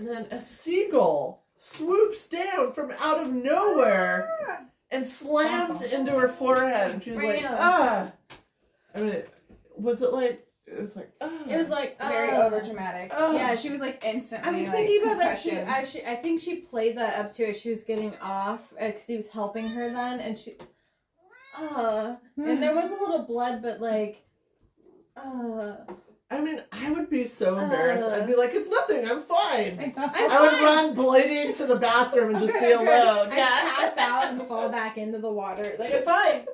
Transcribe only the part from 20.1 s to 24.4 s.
and she, uh, and there was a little blood, but like,